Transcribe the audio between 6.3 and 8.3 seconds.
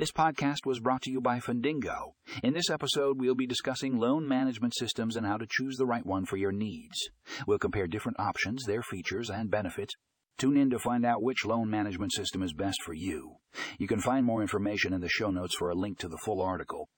your needs. We'll compare different